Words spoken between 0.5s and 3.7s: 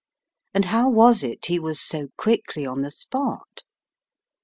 And how was it he was so quickly on the spot?